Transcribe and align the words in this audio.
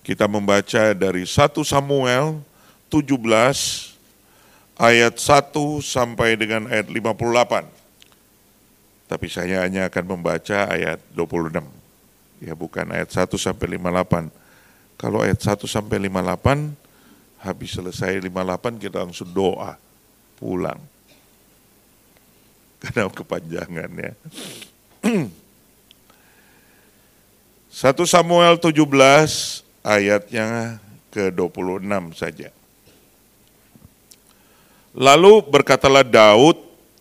Kita 0.00 0.24
membaca 0.24 0.96
dari 0.96 1.28
1 1.28 1.60
Samuel 1.60 2.40
17 2.88 3.20
ayat 4.80 5.14
1 5.20 5.52
sampai 5.84 6.40
dengan 6.40 6.64
ayat 6.72 6.88
58. 6.88 7.68
Tapi 9.10 9.26
saya 9.28 9.66
hanya 9.68 9.92
akan 9.92 10.04
membaca 10.16 10.70
ayat 10.72 11.04
26. 11.12 11.60
Ya 12.40 12.56
bukan 12.56 12.88
ayat 12.88 13.12
1 13.12 13.28
sampai 13.36 13.76
58. 13.76 14.32
Kalau 14.96 15.20
ayat 15.20 15.36
1 15.36 15.68
sampai 15.68 16.08
58 16.08 16.72
habis 17.40 17.72
selesai 17.72 18.20
58 18.24 18.80
kita 18.80 19.04
langsung 19.04 19.28
doa 19.28 19.76
pulang. 20.40 20.80
Karena 22.80 23.04
kepanjangan 23.12 23.90
ya. 23.92 24.12
1 27.70 27.92
Samuel 28.08 28.56
17 28.56 29.69
ayatnya 29.84 30.78
ke-26 31.10 32.16
saja. 32.16 32.48
Lalu 34.90 35.46
berkatalah 35.46 36.02
Daud, 36.02 36.58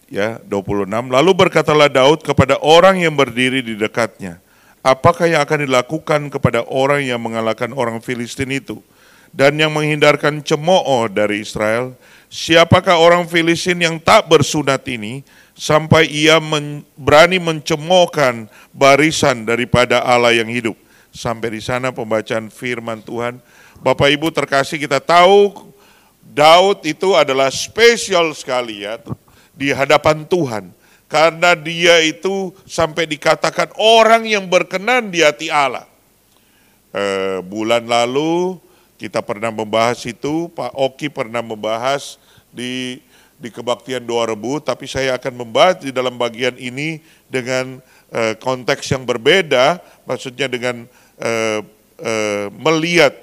ya 0.09 0.37
26, 0.45 1.09
lalu 1.09 1.31
berkatalah 1.33 1.89
Daud 1.89 2.21
kepada 2.21 2.61
orang 2.61 3.01
yang 3.01 3.17
berdiri 3.17 3.65
di 3.65 3.73
dekatnya, 3.73 4.37
apakah 4.85 5.25
yang 5.25 5.41
akan 5.41 5.65
dilakukan 5.65 6.21
kepada 6.29 6.61
orang 6.69 7.01
yang 7.01 7.17
mengalahkan 7.17 7.73
orang 7.73 7.97
Filistin 7.97 8.53
itu 8.53 8.77
dan 9.33 9.57
yang 9.57 9.73
menghindarkan 9.73 10.45
cemooh 10.45 11.09
dari 11.09 11.41
Israel? 11.41 11.97
Siapakah 12.29 13.01
orang 13.01 13.25
Filistin 13.25 13.81
yang 13.81 13.97
tak 13.97 14.29
bersunat 14.29 14.85
ini 14.85 15.25
sampai 15.57 16.05
ia 16.05 16.37
men, 16.37 16.85
berani 16.93 17.41
mencemoohkan 17.41 18.45
barisan 18.69 19.49
daripada 19.49 20.05
Allah 20.05 20.37
yang 20.37 20.45
hidup? 20.45 20.77
Sampai 21.09 21.57
di 21.57 21.61
sana 21.61 21.89
pembacaan 21.89 22.53
firman 22.53 23.01
Tuhan. 23.01 23.41
Bapak 23.81 24.11
Ibu 24.13 24.29
terkasih 24.29 24.77
kita 24.77 25.01
tahu 25.01 25.69
Daud 26.29 26.85
itu 26.85 27.17
adalah 27.17 27.49
spesial 27.49 28.29
sekali 28.37 28.85
ya 28.85 29.01
di 29.57 29.73
hadapan 29.73 30.23
Tuhan. 30.23 30.69
Karena 31.09 31.57
dia 31.57 31.97
itu 32.05 32.53
sampai 32.69 33.09
dikatakan 33.09 33.73
orang 33.81 34.29
yang 34.29 34.45
berkenan 34.45 35.09
di 35.09 35.25
hati 35.25 35.49
Allah. 35.49 35.89
E, 36.93 37.03
bulan 37.41 37.89
lalu 37.89 38.61
kita 39.01 39.25
pernah 39.25 39.49
membahas 39.49 40.05
itu, 40.05 40.53
Pak 40.53 40.69
Oki 40.77 41.09
pernah 41.09 41.41
membahas 41.41 42.21
di 42.53 43.01
di 43.39 43.49
kebaktian 43.49 44.03
doa 44.03 44.27
rebu, 44.29 44.59
tapi 44.61 44.85
saya 44.85 45.15
akan 45.15 45.47
membahas 45.47 45.81
di 45.81 45.95
dalam 45.95 46.19
bagian 46.19 46.59
ini 46.59 47.01
dengan 47.25 47.79
e, 48.11 48.35
konteks 48.37 48.85
yang 48.93 49.07
berbeda, 49.07 49.79
maksudnya 50.03 50.45
dengan 50.45 50.85
e, 51.19 51.31
e, 51.99 52.13
melihat 52.55 53.13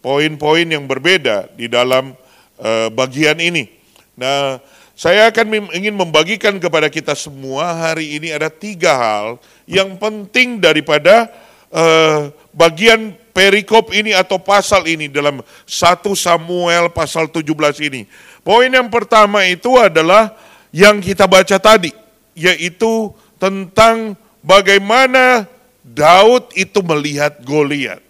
poin-poin 0.00 0.64
yang 0.64 0.88
berbeda 0.88 1.52
di 1.54 1.68
dalam 1.68 2.16
uh, 2.60 2.88
bagian 2.92 3.36
ini. 3.40 3.68
Nah, 4.16 4.60
saya 4.96 5.32
akan 5.32 5.72
ingin 5.72 5.96
membagikan 5.96 6.56
kepada 6.60 6.92
kita 6.92 7.16
semua 7.16 7.72
hari 7.88 8.20
ini 8.20 8.32
ada 8.32 8.52
tiga 8.52 8.96
hal 8.96 9.40
yang 9.64 9.96
penting 9.96 10.60
daripada 10.60 11.28
uh, 11.72 12.28
bagian 12.52 13.16
perikop 13.32 13.94
ini 13.94 14.12
atau 14.12 14.36
pasal 14.36 14.84
ini 14.84 15.08
dalam 15.08 15.40
1 15.64 15.72
Samuel 16.16 16.92
pasal 16.92 17.32
17 17.32 17.46
ini. 17.88 18.04
Poin 18.44 18.68
yang 18.68 18.88
pertama 18.92 19.44
itu 19.48 19.76
adalah 19.76 20.36
yang 20.72 21.00
kita 21.00 21.24
baca 21.28 21.56
tadi, 21.56 21.92
yaitu 22.36 23.12
tentang 23.40 24.16
bagaimana 24.44 25.48
Daud 25.80 26.52
itu 26.56 26.80
melihat 26.84 27.40
Goliat. 27.44 28.00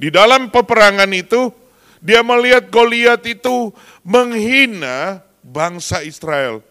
Di 0.00 0.08
dalam 0.08 0.48
peperangan 0.48 1.10
itu 1.12 1.52
dia 2.00 2.24
melihat 2.24 2.66
Goliat 2.72 3.22
itu 3.28 3.70
menghina 4.02 5.20
bangsa 5.44 6.00
Israel. 6.02 6.64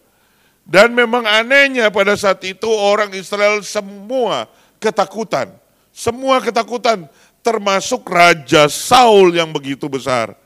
Dan 0.70 0.94
memang 0.94 1.26
anehnya 1.26 1.90
pada 1.90 2.14
saat 2.14 2.46
itu 2.46 2.70
orang 2.70 3.10
Israel 3.18 3.62
semua 3.66 4.46
ketakutan. 4.78 5.50
Semua 5.90 6.38
ketakutan 6.40 7.10
termasuk 7.42 8.06
Raja 8.06 8.70
Saul 8.70 9.34
yang 9.34 9.50
begitu 9.50 9.90
besar. 9.90 10.38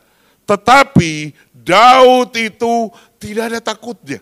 Tetapi 0.48 1.36
Daud 1.52 2.32
itu 2.36 2.92
tidak 3.20 3.52
ada 3.52 3.60
takutnya. 3.60 4.20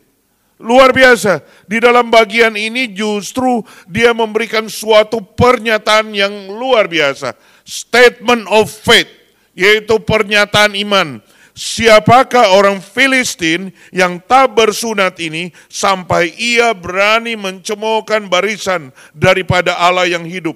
Luar 0.61 0.93
biasa. 0.93 1.41
Di 1.65 1.81
dalam 1.81 2.13
bagian 2.13 2.53
ini 2.53 2.93
justru 2.93 3.65
dia 3.89 4.13
memberikan 4.13 4.69
suatu 4.69 5.19
pernyataan 5.19 6.13
yang 6.13 6.31
luar 6.53 6.85
biasa. 6.85 7.33
Statement 7.65 8.45
of 8.47 8.69
faith 8.69 9.09
yaitu 9.57 9.99
pernyataan 9.99 10.77
iman. 10.87 11.19
Siapakah 11.51 12.55
orang 12.55 12.79
Filistin 12.79 13.75
yang 13.91 14.23
tak 14.23 14.55
bersunat 14.55 15.19
ini 15.19 15.51
sampai 15.67 16.31
ia 16.39 16.71
berani 16.71 17.35
mencemoohkan 17.35 18.31
barisan 18.31 18.95
daripada 19.11 19.75
Allah 19.75 20.07
yang 20.07 20.23
hidup? 20.23 20.55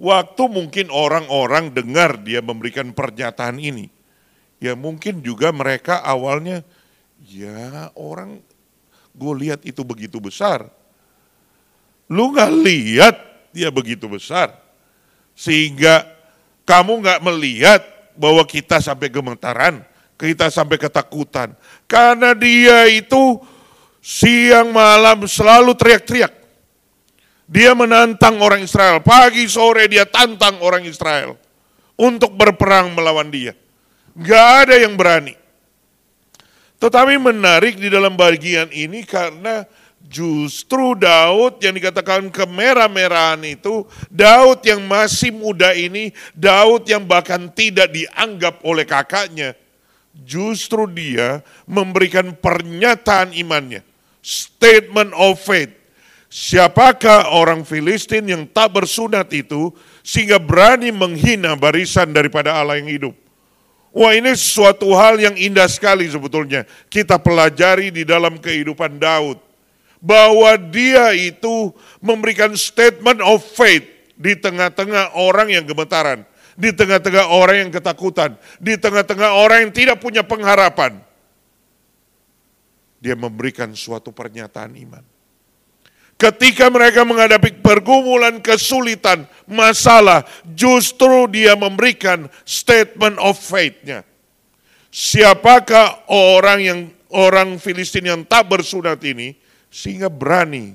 Waktu 0.00 0.44
mungkin 0.48 0.88
orang-orang 0.88 1.74
dengar 1.74 2.22
dia 2.22 2.40
memberikan 2.40 2.94
pernyataan 2.94 3.60
ini, 3.60 3.92
ya 4.62 4.72
mungkin 4.78 5.20
juga 5.20 5.52
mereka 5.52 6.00
awalnya, 6.00 6.64
ya 7.20 7.92
orang 7.98 8.40
gue 9.20 9.34
lihat 9.36 9.60
itu 9.68 9.84
begitu 9.84 10.16
besar. 10.16 10.64
Lu 12.08 12.32
gak 12.32 12.48
lihat 12.56 13.14
dia 13.52 13.68
begitu 13.68 14.08
besar. 14.08 14.56
Sehingga 15.36 16.08
kamu 16.64 17.04
nggak 17.04 17.20
melihat 17.24 17.80
bahwa 18.16 18.44
kita 18.44 18.80
sampai 18.80 19.08
gemetaran, 19.12 19.84
kita 20.16 20.48
sampai 20.48 20.76
ketakutan. 20.80 21.52
Karena 21.84 22.32
dia 22.32 22.88
itu 22.88 23.40
siang 24.00 24.72
malam 24.72 25.24
selalu 25.28 25.76
teriak-teriak. 25.76 26.32
Dia 27.50 27.74
menantang 27.74 28.38
orang 28.38 28.62
Israel. 28.62 29.02
Pagi 29.02 29.50
sore 29.50 29.90
dia 29.90 30.06
tantang 30.06 30.62
orang 30.62 30.86
Israel 30.86 31.34
untuk 31.98 32.36
berperang 32.38 32.94
melawan 32.94 33.26
dia. 33.32 33.56
Gak 34.14 34.68
ada 34.68 34.76
yang 34.78 34.94
berani. 34.94 35.39
Tetapi 36.80 37.20
menarik 37.20 37.76
di 37.76 37.92
dalam 37.92 38.16
bagian 38.16 38.72
ini 38.72 39.04
karena 39.04 39.68
Justru 40.10 40.98
Daud 40.98 41.62
yang 41.62 41.70
dikatakan 41.78 42.34
kemerah-merahan 42.34 43.46
itu, 43.46 43.86
Daud 44.10 44.58
yang 44.66 44.82
masih 44.82 45.30
muda 45.30 45.70
ini, 45.70 46.10
Daud 46.34 46.82
yang 46.90 47.06
bahkan 47.06 47.46
tidak 47.46 47.94
dianggap 47.94 48.58
oleh 48.66 48.82
kakaknya, 48.82 49.54
justru 50.26 50.90
dia 50.90 51.46
memberikan 51.62 52.34
pernyataan 52.34 53.30
imannya, 53.38 53.86
statement 54.18 55.14
of 55.14 55.38
faith. 55.38 55.70
Siapakah 56.26 57.30
orang 57.30 57.62
Filistin 57.62 58.26
yang 58.26 58.50
tak 58.50 58.74
bersunat 58.74 59.30
itu 59.30 59.70
sehingga 60.02 60.42
berani 60.42 60.90
menghina 60.90 61.54
barisan 61.54 62.10
daripada 62.10 62.54
Allah 62.58 62.82
yang 62.82 62.90
hidup? 62.90 63.14
Wah 63.90 64.14
ini 64.14 64.30
suatu 64.38 64.94
hal 64.94 65.18
yang 65.18 65.34
indah 65.34 65.66
sekali 65.66 66.06
sebetulnya. 66.06 66.62
Kita 66.86 67.18
pelajari 67.18 67.90
di 67.90 68.06
dalam 68.06 68.38
kehidupan 68.38 69.02
Daud 69.02 69.42
bahwa 69.98 70.54
dia 70.56 71.10
itu 71.12 71.74
memberikan 71.98 72.54
statement 72.54 73.18
of 73.20 73.42
faith 73.42 73.84
di 74.14 74.38
tengah-tengah 74.38 75.18
orang 75.18 75.50
yang 75.50 75.66
gemetaran, 75.66 76.22
di 76.54 76.70
tengah-tengah 76.70 77.34
orang 77.34 77.66
yang 77.66 77.70
ketakutan, 77.74 78.38
di 78.62 78.78
tengah-tengah 78.78 79.30
orang 79.34 79.68
yang 79.68 79.72
tidak 79.74 79.98
punya 79.98 80.22
pengharapan. 80.22 81.02
Dia 83.00 83.18
memberikan 83.18 83.74
suatu 83.74 84.12
pernyataan 84.14 84.76
iman. 84.76 85.04
Ketika 86.20 86.68
mereka 86.68 87.00
menghadapi 87.08 87.64
pergumulan, 87.64 88.44
kesulitan, 88.44 89.24
masalah, 89.48 90.28
justru 90.52 91.24
dia 91.32 91.56
memberikan 91.56 92.28
statement 92.44 93.16
of 93.16 93.40
faith-nya. 93.40 94.04
Siapakah 94.92 96.04
orang 96.12 96.58
yang 96.60 96.78
orang 97.08 97.56
Filistin 97.56 98.04
yang 98.04 98.20
tak 98.28 98.52
bersunat 98.52 99.00
ini? 99.00 99.32
sehingga 99.70 100.10
berani 100.10 100.74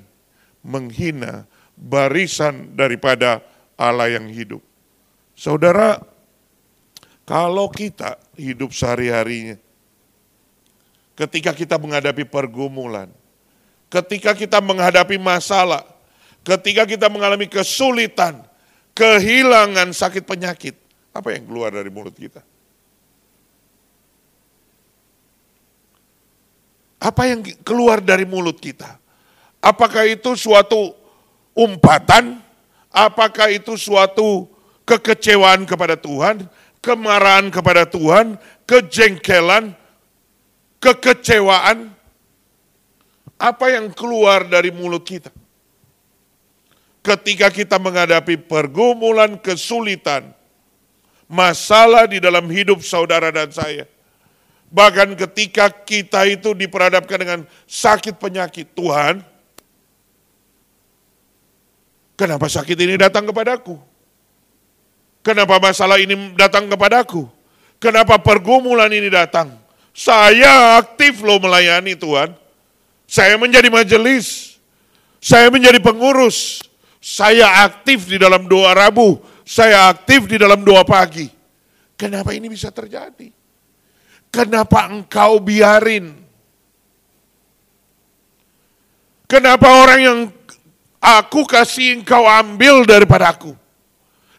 menghina 0.64 1.44
barisan 1.76 2.74
daripada 2.74 3.44
Allah 3.76 4.16
yang 4.16 4.32
hidup. 4.32 4.64
Saudara, 5.36 6.00
kalau 7.28 7.68
kita 7.68 8.16
hidup 8.40 8.72
sehari-harinya, 8.72 9.60
ketika 11.20 11.52
kita 11.52 11.76
menghadapi 11.76 12.24
pergumulan, 12.24 13.12
ketika 14.02 14.36
kita 14.36 14.60
menghadapi 14.60 15.16
masalah, 15.16 15.88
ketika 16.44 16.84
kita 16.84 17.08
mengalami 17.08 17.48
kesulitan, 17.48 18.44
kehilangan 18.92 19.96
sakit 19.96 20.28
penyakit, 20.28 20.76
apa 21.16 21.32
yang 21.32 21.48
keluar 21.48 21.72
dari 21.72 21.88
mulut 21.88 22.16
kita? 22.16 22.44
Apa 27.00 27.30
yang 27.30 27.40
keluar 27.64 28.02
dari 28.04 28.28
mulut 28.28 28.60
kita? 28.60 28.98
Apakah 29.64 30.04
itu 30.10 30.36
suatu 30.36 30.92
umpatan? 31.56 32.42
Apakah 32.90 33.52
itu 33.52 33.76
suatu 33.76 34.48
kekecewaan 34.88 35.68
kepada 35.68 36.00
Tuhan, 36.00 36.48
kemarahan 36.80 37.52
kepada 37.52 37.84
Tuhan, 37.88 38.40
kejengkelan, 38.68 39.76
kekecewaan. 40.84 41.95
Apa 43.36 43.72
yang 43.76 43.92
keluar 43.92 44.48
dari 44.48 44.72
mulut 44.72 45.04
kita? 45.04 45.32
Ketika 47.06 47.54
kita 47.54 47.78
menghadapi 47.78 48.40
pergumulan, 48.50 49.38
kesulitan, 49.38 50.34
masalah 51.30 52.10
di 52.10 52.22
dalam 52.22 52.46
hidup 52.50 52.82
saudara 52.82 53.30
dan 53.30 53.50
saya. 53.50 53.86
Bahkan 54.70 55.14
ketika 55.14 55.70
kita 55.70 56.26
itu 56.26 56.58
diperhadapkan 56.58 57.18
dengan 57.22 57.40
sakit 57.70 58.18
penyakit, 58.18 58.74
Tuhan, 58.74 59.22
kenapa 62.18 62.50
sakit 62.50 62.76
ini 62.76 62.98
datang 62.98 63.30
kepadaku? 63.30 63.78
Kenapa 65.22 65.58
masalah 65.58 65.98
ini 66.02 66.34
datang 66.38 66.70
kepadaku? 66.70 67.26
Kenapa 67.82 68.18
pergumulan 68.22 68.90
ini 68.94 69.10
datang? 69.10 69.54
Saya 69.96 70.78
aktif 70.82 71.22
loh 71.22 71.42
melayani 71.42 71.98
Tuhan. 71.98 72.45
Saya 73.06 73.38
menjadi 73.38 73.70
majelis. 73.70 74.58
Saya 75.22 75.50
menjadi 75.50 75.78
pengurus. 75.82 76.62
Saya 77.02 77.66
aktif 77.66 78.10
di 78.10 78.18
dalam 78.18 78.50
doa 78.50 78.74
Rabu. 78.74 79.22
Saya 79.46 79.94
aktif 79.94 80.26
di 80.26 80.42
dalam 80.42 80.66
doa 80.66 80.82
pagi. 80.82 81.30
Kenapa 81.96 82.34
ini 82.34 82.50
bisa 82.50 82.74
terjadi? 82.74 83.30
Kenapa 84.34 84.90
engkau 84.92 85.40
biarin? 85.40 86.12
Kenapa 89.26 89.70
orang 89.70 90.00
yang 90.02 90.20
aku 91.02 91.46
kasih 91.46 92.02
engkau 92.02 92.26
ambil 92.26 92.84
daripada 92.84 93.32
aku? 93.32 93.56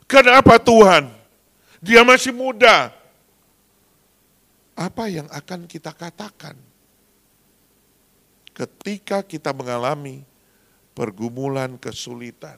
Kenapa 0.07 0.59
Tuhan? 0.63 1.11
Dia 1.83 2.03
masih 2.07 2.35
muda. 2.35 2.95
Apa 4.77 5.09
yang 5.09 5.27
akan 5.33 5.65
kita 5.65 5.91
katakan? 5.95 6.66
Ketika 8.57 9.21
kita 9.21 9.53
mengalami 9.53 10.25
pergumulan, 10.97 11.77
kesulitan, 11.77 12.57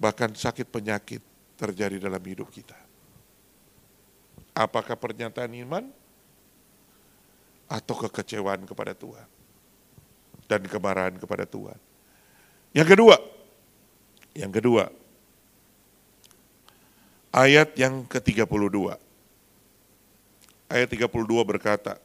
bahkan 0.00 0.32
sakit 0.32 0.64
penyakit 0.64 1.20
terjadi 1.60 2.00
dalam 2.00 2.22
hidup 2.24 2.48
kita. 2.48 2.78
Apakah 4.56 4.96
pernyataan 4.96 5.52
iman 5.68 5.84
atau 7.68 7.94
kekecewaan 8.08 8.64
kepada 8.64 8.96
Tuhan 8.96 9.28
dan 10.48 10.64
kemarahan 10.64 11.20
kepada 11.20 11.44
Tuhan? 11.44 11.76
Yang 12.72 12.88
kedua, 12.96 13.16
yang 14.32 14.50
kedua, 14.54 14.88
ayat 17.34 17.76
yang 17.76 18.06
ke-32. 18.08 18.96
Ayat 20.68 20.88
32 20.90 21.10
berkata, 21.42 21.96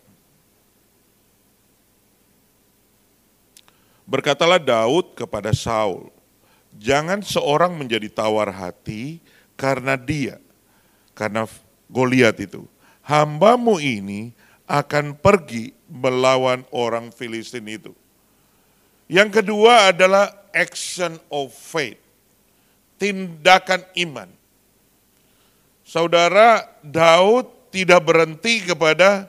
Berkatalah 4.13 4.62
Daud 4.62 5.18
kepada 5.18 5.50
Saul, 5.57 6.13
jangan 6.77 7.25
seorang 7.25 7.74
menjadi 7.74 8.13
tawar 8.13 8.54
hati 8.54 9.18
karena 9.57 9.98
dia, 9.98 10.38
karena 11.18 11.50
Goliat 11.89 12.38
itu. 12.38 12.69
Hambamu 13.01 13.81
ini 13.81 14.30
akan 14.69 15.18
pergi 15.18 15.74
melawan 15.89 16.62
orang 16.69 17.10
Filistin 17.10 17.65
itu. 17.65 17.98
Yang 19.10 19.42
kedua 19.42 19.89
adalah 19.89 20.30
action 20.54 21.18
of 21.33 21.50
faith, 21.50 21.98
tindakan 23.01 23.81
iman. 23.98 24.30
Saudara 25.81 26.69
Daud 26.86 27.50
tidak 27.74 28.06
berhenti 28.06 28.62
kepada 28.62 29.25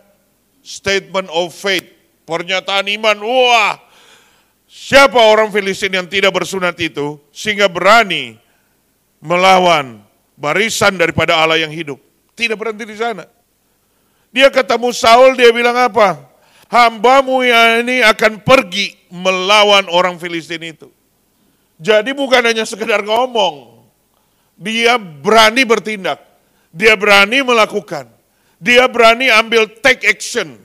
statement 0.60 1.32
of 1.32 1.56
faith, 1.56 1.88
pernyataan 2.28 2.84
iman. 3.00 3.16
Wah, 3.24 3.80
Siapa 4.74 5.22
orang 5.22 5.54
Filistin 5.54 5.94
yang 5.94 6.10
tidak 6.10 6.34
bersunat 6.34 6.74
itu 6.82 7.22
sehingga 7.30 7.70
berani 7.70 8.34
melawan 9.22 10.02
barisan 10.34 10.98
daripada 10.98 11.38
Allah 11.38 11.62
yang 11.62 11.70
hidup? 11.70 12.02
Tidak 12.34 12.58
berhenti 12.58 12.82
di 12.82 12.98
sana. 12.98 13.22
Dia 14.34 14.50
ketemu 14.50 14.90
Saul, 14.90 15.38
dia 15.38 15.54
bilang 15.54 15.78
apa? 15.78 16.18
Hambamu 16.66 17.46
yang 17.46 17.86
ini 17.86 18.02
akan 18.02 18.42
pergi 18.42 18.98
melawan 19.14 19.86
orang 19.94 20.18
Filistin 20.18 20.66
itu. 20.66 20.90
Jadi 21.78 22.10
bukan 22.10 22.42
hanya 22.42 22.66
sekedar 22.66 23.06
ngomong, 23.06 23.86
dia 24.58 24.98
berani 24.98 25.62
bertindak, 25.62 26.18
dia 26.74 26.98
berani 26.98 27.46
melakukan, 27.46 28.10
dia 28.58 28.90
berani 28.90 29.30
ambil 29.30 29.70
take 29.70 30.02
action. 30.02 30.58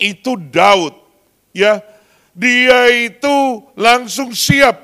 Itu 0.00 0.40
Daud, 0.40 0.96
ya 1.52 1.84
dia 2.34 2.90
itu 2.90 3.62
langsung 3.78 4.34
siap 4.34 4.76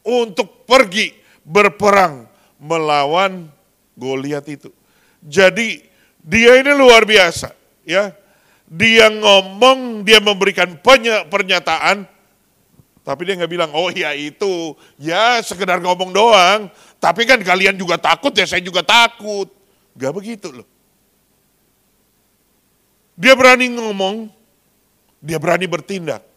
untuk 0.00 0.64
pergi 0.64 1.12
berperang 1.44 2.24
melawan 2.56 3.52
Goliat 3.94 4.42
itu. 4.50 4.74
Jadi 5.22 5.86
dia 6.18 6.58
ini 6.58 6.72
luar 6.74 7.06
biasa, 7.06 7.54
ya. 7.86 8.10
Dia 8.64 9.06
ngomong, 9.06 10.02
dia 10.02 10.18
memberikan 10.18 10.74
pernyataan, 11.30 12.08
tapi 13.06 13.20
dia 13.28 13.38
nggak 13.38 13.52
bilang, 13.52 13.70
oh 13.70 13.92
ya 13.92 14.16
itu, 14.16 14.74
ya 14.98 15.38
sekedar 15.44 15.78
ngomong 15.78 16.10
doang. 16.10 16.72
Tapi 16.98 17.28
kan 17.28 17.38
kalian 17.38 17.76
juga 17.76 18.00
takut 18.00 18.32
ya, 18.34 18.48
saya 18.48 18.64
juga 18.64 18.80
takut. 18.80 19.46
Gak 19.94 20.10
begitu 20.10 20.50
loh. 20.50 20.66
Dia 23.14 23.36
berani 23.38 23.70
ngomong, 23.78 24.26
dia 25.22 25.38
berani 25.38 25.70
bertindak. 25.70 26.33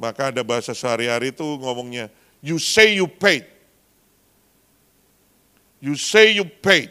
Maka 0.00 0.32
ada 0.32 0.40
bahasa 0.40 0.72
sehari-hari 0.72 1.28
itu 1.28 1.44
ngomongnya, 1.60 2.08
you 2.40 2.56
say 2.56 2.96
you 2.96 3.04
paid. 3.04 3.44
You 5.76 5.92
say 5.92 6.32
you 6.40 6.48
paid. 6.48 6.88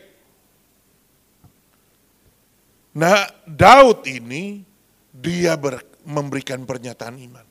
Nah, 2.94 3.26
Daud 3.50 4.06
ini 4.06 4.62
dia 5.10 5.58
ber, 5.58 5.82
memberikan 6.06 6.62
pernyataan 6.70 7.18
iman. 7.18 7.46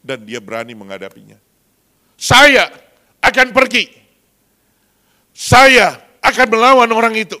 Dan 0.00 0.24
dia 0.24 0.40
berani 0.40 0.72
menghadapinya. 0.72 1.36
Saya 2.16 2.68
akan 3.20 3.52
pergi. 3.52 3.88
Saya 5.32 6.00
akan 6.24 6.46
melawan 6.48 6.88
orang 6.92 7.16
itu. 7.20 7.36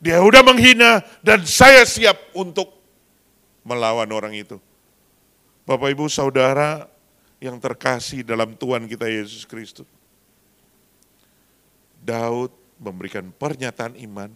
Dia 0.00 0.20
udah 0.20 0.44
menghina 0.44 1.00
dan 1.24 1.44
saya 1.44 1.88
siap 1.88 2.16
untuk 2.36 2.68
melawan 3.64 4.08
orang 4.12 4.36
itu. 4.36 4.60
Bapak 5.66 5.98
Ibu 5.98 6.06
Saudara 6.06 6.86
yang 7.42 7.58
terkasih 7.58 8.22
dalam 8.22 8.54
Tuhan 8.54 8.86
kita 8.86 9.10
Yesus 9.10 9.42
Kristus. 9.42 9.90
Daud 11.98 12.54
memberikan 12.78 13.34
pernyataan 13.34 13.98
iman 13.98 14.30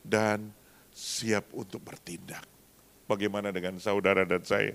dan 0.00 0.48
siap 0.88 1.52
untuk 1.52 1.84
bertindak. 1.84 2.48
Bagaimana 3.04 3.52
dengan 3.52 3.76
saudara 3.76 4.24
dan 4.24 4.40
saya? 4.40 4.72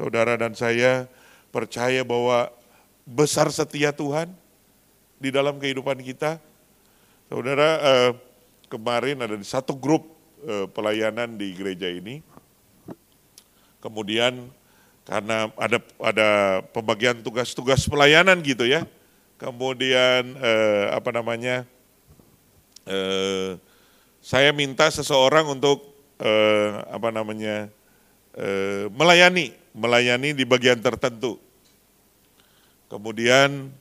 Saudara 0.00 0.32
dan 0.40 0.56
saya 0.56 1.04
percaya 1.52 2.00
bahwa 2.08 2.48
besar 3.04 3.52
setia 3.52 3.92
Tuhan 3.92 4.32
di 5.20 5.28
dalam 5.28 5.60
kehidupan 5.60 6.00
kita. 6.00 6.40
Saudara, 7.28 7.68
eh, 7.84 8.10
kemarin 8.72 9.20
ada 9.20 9.36
satu 9.44 9.76
grup 9.76 10.08
eh, 10.40 10.64
pelayanan 10.72 11.36
di 11.36 11.52
gereja 11.52 11.92
ini. 11.92 12.24
Kemudian 13.84 14.61
karena 15.02 15.50
ada 15.58 15.78
ada 15.98 16.28
pembagian 16.70 17.18
tugas-tugas 17.22 17.86
pelayanan 17.90 18.38
gitu 18.42 18.66
ya. 18.66 18.86
Kemudian 19.38 20.38
eh, 20.38 20.86
apa 20.94 21.10
namanya? 21.10 21.66
Eh, 22.86 23.58
saya 24.22 24.54
minta 24.54 24.86
seseorang 24.86 25.50
untuk 25.50 25.82
eh, 26.22 26.70
apa 26.86 27.10
namanya? 27.10 27.66
Eh, 28.38 28.86
melayani, 28.94 29.50
melayani 29.74 30.30
di 30.32 30.46
bagian 30.46 30.78
tertentu. 30.78 31.42
Kemudian 32.86 33.74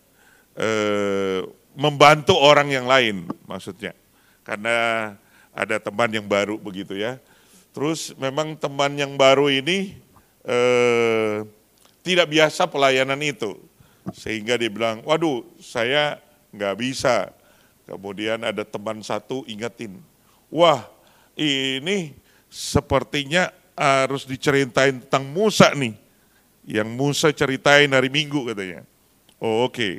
eh, 0.58 1.46
membantu 1.78 2.34
orang 2.42 2.74
yang 2.74 2.90
lain 2.90 3.30
maksudnya. 3.46 3.94
Karena 4.42 5.14
ada 5.54 5.78
teman 5.78 6.10
yang 6.10 6.26
baru 6.26 6.58
begitu 6.58 6.98
ya. 6.98 7.22
Terus 7.72 8.18
memang 8.18 8.58
teman 8.58 8.98
yang 8.98 9.14
baru 9.16 9.48
ini 9.48 9.96
eh, 10.46 11.46
tidak 12.02 12.28
biasa 12.30 12.66
pelayanan 12.70 13.20
itu. 13.22 13.58
Sehingga 14.14 14.58
dia 14.58 14.70
bilang, 14.70 15.06
waduh 15.06 15.46
saya 15.62 16.18
nggak 16.54 16.76
bisa. 16.78 17.30
Kemudian 17.86 18.42
ada 18.42 18.64
teman 18.64 19.04
satu 19.04 19.44
ingetin, 19.50 20.00
wah 20.48 20.88
ini 21.36 22.16
sepertinya 22.48 23.52
harus 23.76 24.24
diceritain 24.24 25.02
tentang 25.02 25.28
Musa 25.28 25.74
nih. 25.76 25.98
Yang 26.62 26.90
Musa 26.94 27.28
ceritain 27.34 27.90
hari 27.90 28.08
Minggu 28.08 28.48
katanya. 28.48 28.86
Oh 29.42 29.68
oke. 29.68 29.76
Okay. 29.76 29.94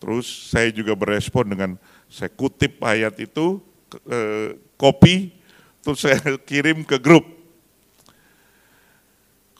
Terus 0.00 0.26
saya 0.48 0.72
juga 0.72 0.96
berespon 0.96 1.44
dengan 1.44 1.70
saya 2.08 2.32
kutip 2.32 2.80
ayat 2.80 3.20
itu, 3.20 3.60
eh, 4.08 4.56
kopi, 4.80 5.36
terus 5.84 6.00
saya 6.00 6.18
kirim 6.48 6.82
ke 6.88 6.96
grup. 6.96 7.39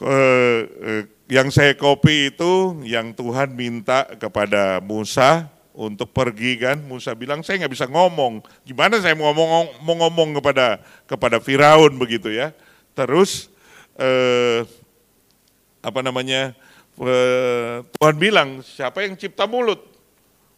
Eh, 0.01 1.05
yang 1.29 1.53
saya 1.53 1.77
kopi 1.77 2.33
itu 2.33 2.81
yang 2.89 3.13
Tuhan 3.13 3.53
minta 3.53 4.09
kepada 4.17 4.81
Musa 4.81 5.53
untuk 5.77 6.09
pergi 6.17 6.57
kan, 6.57 6.81
Musa 6.81 7.13
bilang 7.13 7.45
saya 7.45 7.61
nggak 7.61 7.75
bisa 7.77 7.85
ngomong, 7.85 8.41
gimana 8.65 8.97
saya 8.99 9.13
mau 9.13 9.31
ngomong 9.37 9.77
mau 9.85 9.95
ngomong 10.01 10.41
kepada 10.41 10.81
kepada 11.05 11.37
Firaun 11.37 12.01
begitu 12.01 12.33
ya. 12.33 12.57
Terus 12.97 13.53
eh, 14.01 14.65
apa 15.85 16.01
namanya 16.01 16.57
eh, 16.97 17.85
Tuhan 17.85 18.17
bilang 18.17 18.65
siapa 18.65 19.05
yang 19.05 19.21
cipta 19.21 19.45
mulut? 19.45 19.85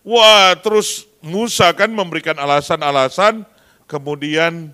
Wah 0.06 0.54
terus 0.54 1.10
Musa 1.18 1.74
kan 1.74 1.90
memberikan 1.90 2.38
alasan-alasan, 2.38 3.42
kemudian 3.90 4.70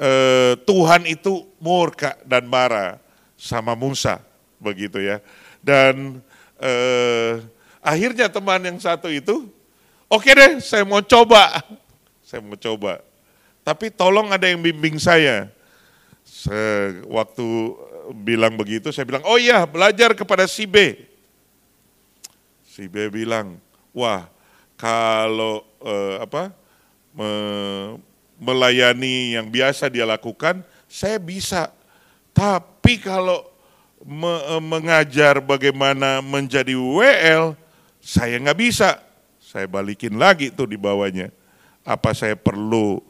eh, 0.00 0.56
Tuhan 0.64 1.04
itu 1.04 1.52
murka 1.60 2.16
dan 2.24 2.48
marah 2.48 3.05
sama 3.36 3.76
Musa 3.76 4.18
begitu 4.58 4.98
ya. 4.98 5.20
Dan 5.60 6.24
eh, 6.60 7.44
akhirnya 7.84 8.26
teman 8.32 8.64
yang 8.64 8.78
satu 8.80 9.12
itu, 9.12 9.46
oke 10.08 10.24
okay 10.24 10.32
deh 10.34 10.52
saya 10.64 10.82
mau 10.82 11.04
coba, 11.04 11.60
saya 12.26 12.40
mau 12.42 12.56
coba. 12.56 13.04
Tapi 13.62 13.92
tolong 13.92 14.32
ada 14.32 14.48
yang 14.48 14.62
bimbing 14.62 14.96
saya. 14.96 15.52
saya 16.26 17.06
waktu 17.06 17.46
bilang 18.14 18.58
begitu, 18.58 18.90
saya 18.90 19.06
bilang, 19.06 19.22
oh 19.26 19.38
iya 19.38 19.62
belajar 19.66 20.14
kepada 20.14 20.46
si 20.50 20.66
B. 20.66 20.98
Si 22.66 22.90
B 22.90 23.10
bilang, 23.10 23.58
wah 23.94 24.26
kalau 24.74 25.64
eh, 25.82 26.16
apa 26.22 26.52
me, 27.14 27.30
melayani 28.36 29.38
yang 29.38 29.48
biasa 29.48 29.88
dia 29.88 30.04
lakukan, 30.04 30.60
saya 30.86 31.16
bisa 31.16 31.72
tapi 32.36 33.00
kalau 33.00 33.48
me 34.04 34.28
eh, 34.28 34.60
mengajar 34.60 35.40
bagaimana 35.40 36.20
menjadi 36.20 36.76
WL, 36.76 37.56
saya 38.04 38.36
nggak 38.36 38.60
bisa. 38.60 39.00
Saya 39.40 39.64
balikin 39.64 40.20
lagi 40.20 40.52
tuh 40.52 40.68
di 40.68 40.76
bawahnya. 40.76 41.32
Apa 41.80 42.12
saya 42.12 42.36
perlu 42.36 43.00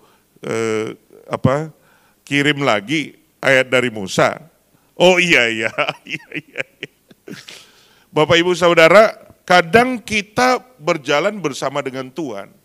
eh, 0.46 0.94
apa 1.26 1.74
kirim 2.22 2.62
lagi 2.62 3.18
ayat 3.42 3.66
dari 3.66 3.90
Musa? 3.90 4.38
Oh 4.94 5.18
iya 5.18 5.50
iya 5.52 5.72
iya 6.06 6.28
iya. 6.38 6.62
Bapak 8.14 8.38
Ibu 8.40 8.54
Saudara, 8.54 9.12
kadang 9.44 10.00
kita 10.00 10.62
berjalan 10.80 11.36
bersama 11.42 11.82
dengan 11.82 12.08
Tuhan 12.08 12.55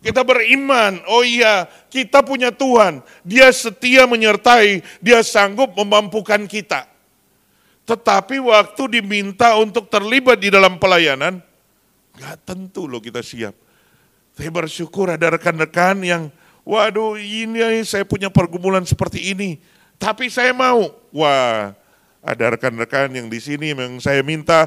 kita 0.00 0.24
beriman, 0.24 0.96
oh 1.12 1.20
iya, 1.20 1.68
kita 1.92 2.24
punya 2.24 2.48
Tuhan. 2.48 3.04
Dia 3.20 3.52
setia 3.52 4.08
menyertai, 4.08 4.80
dia 4.96 5.20
sanggup 5.20 5.76
memampukan 5.76 6.40
kita. 6.48 6.88
Tetapi 7.84 8.40
waktu 8.40 9.00
diminta 9.00 9.60
untuk 9.60 9.92
terlibat 9.92 10.40
di 10.40 10.48
dalam 10.48 10.80
pelayanan, 10.80 11.44
gak 12.16 12.36
tentu 12.48 12.88
loh 12.88 13.04
kita 13.04 13.20
siap. 13.20 13.52
Saya 14.32 14.48
bersyukur 14.48 15.12
ada 15.12 15.36
rekan-rekan 15.36 16.00
yang, 16.00 16.32
waduh 16.64 17.20
ini 17.20 17.60
saya 17.84 18.08
punya 18.08 18.32
pergumulan 18.32 18.88
seperti 18.88 19.36
ini. 19.36 19.60
Tapi 20.00 20.32
saya 20.32 20.56
mau, 20.56 20.96
wah 21.12 21.76
ada 22.24 22.44
rekan-rekan 22.56 23.12
yang 23.12 23.28
di 23.28 23.36
sini 23.36 23.76
yang 23.76 24.00
saya 24.00 24.24
minta, 24.24 24.64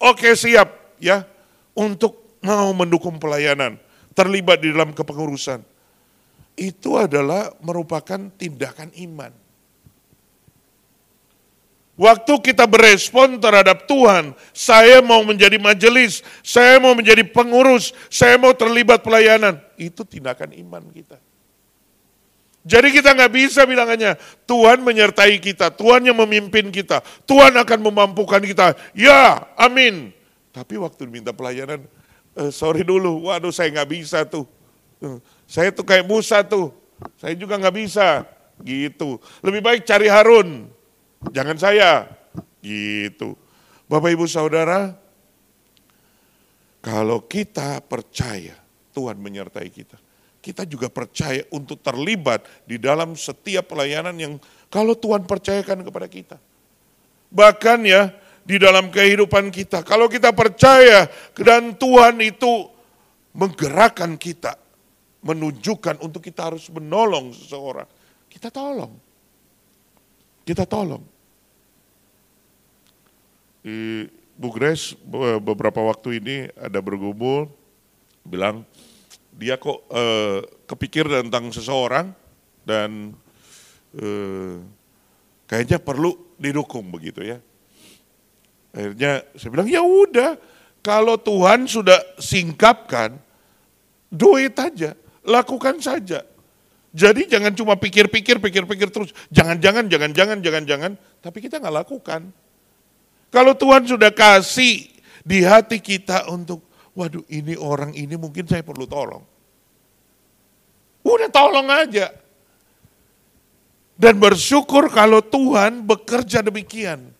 oke 0.00 0.24
okay, 0.24 0.32
siap 0.32 0.96
ya, 0.96 1.28
untuk 1.76 2.40
mau 2.40 2.72
mendukung 2.72 3.20
pelayanan 3.20 3.76
terlibat 4.14 4.62
di 4.62 4.72
dalam 4.74 4.90
kepengurusan. 4.94 5.62
Itu 6.58 7.00
adalah 7.00 7.54
merupakan 7.62 8.30
tindakan 8.36 8.92
iman. 9.08 9.32
Waktu 12.00 12.32
kita 12.40 12.64
berespon 12.64 13.36
terhadap 13.36 13.84
Tuhan, 13.84 14.32
saya 14.56 15.04
mau 15.04 15.20
menjadi 15.20 15.60
majelis, 15.60 16.24
saya 16.40 16.80
mau 16.80 16.96
menjadi 16.96 17.20
pengurus, 17.28 17.92
saya 18.08 18.40
mau 18.40 18.56
terlibat 18.56 19.04
pelayanan. 19.04 19.60
Itu 19.76 20.08
tindakan 20.08 20.56
iman 20.56 20.80
kita. 20.96 21.20
Jadi 22.64 22.88
kita 22.92 23.12
nggak 23.16 23.32
bisa 23.36 23.68
bilangannya, 23.68 24.16
Tuhan 24.48 24.80
menyertai 24.84 25.36
kita, 25.40 25.72
Tuhan 25.72 26.04
yang 26.08 26.16
memimpin 26.24 26.68
kita, 26.72 27.04
Tuhan 27.24 27.56
akan 27.56 27.78
memampukan 27.80 28.40
kita. 28.40 28.76
Ya, 28.96 29.48
amin. 29.56 30.12
Tapi 30.56 30.80
waktu 30.80 31.04
diminta 31.04 31.36
pelayanan, 31.36 31.84
uh, 32.40 32.48
sorry 32.48 32.80
dulu, 32.80 33.28
waduh 33.28 33.52
saya 33.52 33.68
nggak 33.68 33.90
bisa 33.92 34.24
tuh. 34.24 34.48
Uh, 35.04 35.20
saya 35.44 35.68
tuh 35.68 35.84
kayak 35.84 36.08
Musa 36.08 36.40
tuh, 36.40 36.72
saya 37.20 37.36
juga 37.36 37.60
nggak 37.60 37.76
bisa. 37.76 38.24
Gitu. 38.60 39.20
Lebih 39.44 39.60
baik 39.60 39.82
cari 39.84 40.08
Harun, 40.08 40.68
jangan 41.32 41.56
saya. 41.60 42.08
Gitu. 42.60 43.36
Bapak 43.88 44.12
Ibu 44.12 44.28
Saudara, 44.28 44.96
kalau 46.80 47.24
kita 47.24 47.80
percaya 47.84 48.56
Tuhan 48.92 49.16
menyertai 49.16 49.68
kita, 49.72 49.96
kita 50.40 50.64
juga 50.64 50.88
percaya 50.88 51.44
untuk 51.52 51.80
terlibat 51.80 52.44
di 52.64 52.80
dalam 52.80 53.16
setiap 53.16 53.72
pelayanan 53.72 54.16
yang 54.16 54.34
kalau 54.72 54.96
Tuhan 54.96 55.24
percayakan 55.24 55.84
kepada 55.84 56.08
kita. 56.08 56.36
Bahkan 57.32 57.78
ya, 57.88 58.12
di 58.44 58.56
dalam 58.56 58.88
kehidupan 58.88 59.52
kita. 59.52 59.84
Kalau 59.84 60.08
kita 60.08 60.32
percaya 60.32 61.06
dan 61.36 61.76
Tuhan 61.76 62.18
itu 62.20 62.68
menggerakkan 63.36 64.18
kita, 64.18 64.58
menunjukkan 65.22 66.02
untuk 66.02 66.24
kita 66.24 66.50
harus 66.52 66.66
menolong 66.72 67.30
seseorang, 67.30 67.86
kita 68.26 68.48
tolong. 68.48 68.92
Kita 70.42 70.64
tolong. 70.66 71.04
Di 73.60 74.08
Bu 74.40 74.48
Grace 74.50 74.96
beberapa 75.44 75.84
waktu 75.84 76.16
ini 76.16 76.36
ada 76.56 76.80
bergumul, 76.80 77.52
bilang 78.24 78.64
dia 79.36 79.60
kok 79.60 79.84
eh, 79.92 80.40
kepikir 80.64 81.06
tentang 81.06 81.52
seseorang 81.52 82.12
dan 82.64 83.12
eh, 83.94 84.56
kayaknya 85.44 85.78
perlu 85.78 86.16
didukung 86.40 86.88
begitu 86.88 87.20
ya. 87.20 87.38
Akhirnya 88.70 89.26
saya 89.34 89.50
bilang, 89.50 89.68
ya 89.68 89.82
udah, 89.82 90.38
kalau 90.80 91.18
Tuhan 91.18 91.66
sudah 91.66 91.98
singkapkan, 92.22 93.18
do 94.08 94.38
it 94.38 94.54
aja, 94.56 94.94
lakukan 95.26 95.82
saja. 95.82 96.22
Jadi 96.90 97.30
jangan 97.30 97.54
cuma 97.54 97.78
pikir-pikir, 97.78 98.42
pikir-pikir 98.42 98.90
terus, 98.90 99.14
jangan-jangan, 99.30 99.86
jangan-jangan, 99.86 100.38
jangan-jangan, 100.42 100.92
tapi 101.22 101.38
kita 101.38 101.62
nggak 101.62 101.86
lakukan. 101.86 102.30
Kalau 103.30 103.54
Tuhan 103.54 103.86
sudah 103.86 104.10
kasih 104.10 104.90
di 105.22 105.46
hati 105.46 105.78
kita 105.78 106.26
untuk, 106.30 106.66
waduh 106.98 107.22
ini 107.30 107.54
orang 107.54 107.94
ini 107.94 108.18
mungkin 108.18 108.42
saya 108.46 108.66
perlu 108.66 108.90
tolong. 108.90 109.22
Udah 111.06 111.30
tolong 111.30 111.70
aja. 111.70 112.10
Dan 114.00 114.16
bersyukur 114.16 114.90
kalau 114.90 115.20
Tuhan 115.20 115.84
bekerja 115.84 116.40
demikian 116.40 117.19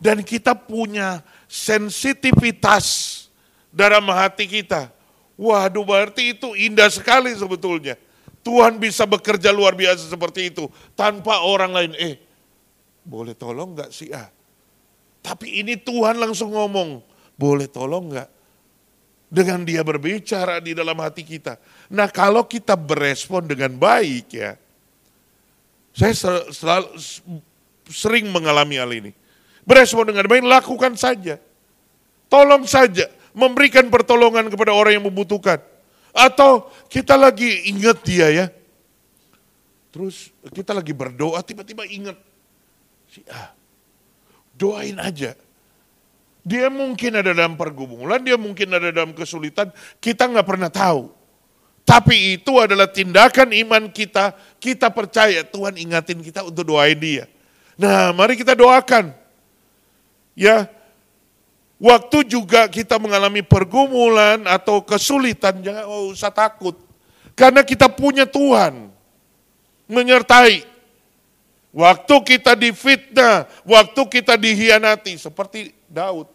dan 0.00 0.24
kita 0.24 0.56
punya 0.56 1.20
sensitivitas 1.44 3.28
dalam 3.68 4.08
hati 4.08 4.48
kita. 4.48 4.88
Waduh 5.36 5.84
berarti 5.84 6.32
itu 6.34 6.56
indah 6.56 6.88
sekali 6.88 7.36
sebetulnya. 7.36 8.00
Tuhan 8.40 8.80
bisa 8.80 9.04
bekerja 9.04 9.52
luar 9.52 9.76
biasa 9.76 10.08
seperti 10.08 10.48
itu 10.48 10.72
tanpa 10.96 11.44
orang 11.44 11.76
lain. 11.76 11.92
Eh, 12.00 12.16
boleh 13.04 13.36
tolong 13.36 13.76
nggak 13.76 13.92
sih 13.92 14.08
ah? 14.16 14.32
Tapi 15.20 15.60
ini 15.60 15.76
Tuhan 15.76 16.16
langsung 16.16 16.56
ngomong, 16.56 17.04
boleh 17.36 17.68
tolong 17.68 18.08
nggak? 18.08 18.28
Dengan 19.30 19.62
dia 19.62 19.84
berbicara 19.84 20.58
di 20.58 20.72
dalam 20.72 20.96
hati 20.96 21.22
kita. 21.22 21.60
Nah 21.92 22.08
kalau 22.08 22.48
kita 22.48 22.72
berespon 22.74 23.44
dengan 23.44 23.76
baik 23.76 24.26
ya, 24.32 24.56
saya 25.92 26.16
selalu 26.48 26.96
sering 27.92 28.32
mengalami 28.32 28.80
hal 28.80 28.90
ini 28.90 29.19
berespon 29.70 30.10
dengan 30.10 30.26
baik, 30.26 30.42
lakukan 30.42 30.98
saja. 30.98 31.38
Tolong 32.26 32.66
saja, 32.66 33.06
memberikan 33.30 33.86
pertolongan 33.86 34.50
kepada 34.50 34.74
orang 34.74 34.98
yang 34.98 35.06
membutuhkan. 35.06 35.62
Atau 36.10 36.66
kita 36.90 37.14
lagi 37.14 37.70
ingat 37.70 38.02
dia 38.02 38.26
ya, 38.34 38.46
terus 39.94 40.34
kita 40.50 40.74
lagi 40.74 40.90
berdoa, 40.90 41.38
tiba-tiba 41.46 41.86
ingat. 41.86 42.18
Si 43.06 43.22
ah, 43.30 43.54
doain 44.58 44.98
aja. 44.98 45.38
Dia 46.42 46.66
mungkin 46.66 47.14
ada 47.14 47.30
dalam 47.30 47.54
pergumulan, 47.54 48.18
dia 48.26 48.34
mungkin 48.34 48.74
ada 48.74 48.90
dalam 48.90 49.14
kesulitan, 49.14 49.70
kita 50.02 50.26
nggak 50.26 50.46
pernah 50.46 50.70
tahu. 50.72 51.14
Tapi 51.86 52.38
itu 52.38 52.58
adalah 52.58 52.86
tindakan 52.86 53.50
iman 53.50 53.90
kita, 53.90 54.34
kita 54.58 54.90
percaya 54.90 55.42
Tuhan 55.46 55.78
ingatin 55.78 56.22
kita 56.22 56.46
untuk 56.46 56.74
doain 56.74 56.98
dia. 56.98 57.26
Nah 57.78 58.10
mari 58.14 58.38
kita 58.38 58.54
doakan. 58.54 59.10
Ya, 60.34 60.70
Waktu 61.80 62.28
juga 62.28 62.68
kita 62.68 63.00
mengalami 63.00 63.40
pergumulan 63.40 64.44
atau 64.44 64.84
kesulitan, 64.84 65.64
jangan 65.64 65.88
oh, 65.88 66.12
usah 66.12 66.28
takut. 66.28 66.76
Karena 67.32 67.64
kita 67.64 67.88
punya 67.88 68.28
Tuhan 68.28 68.92
menyertai. 69.88 70.68
Waktu 71.72 72.14
kita 72.36 72.52
difitnah, 72.52 73.48
waktu 73.64 74.02
kita 74.12 74.36
dihianati, 74.36 75.16
seperti 75.16 75.72
Daud. 75.88 76.28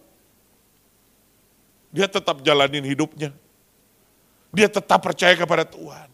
Dia 1.94 2.10
tetap 2.10 2.42
jalanin 2.42 2.82
hidupnya. 2.82 3.30
Dia 4.50 4.66
tetap 4.66 4.98
percaya 4.98 5.38
kepada 5.38 5.62
Tuhan. 5.62 6.10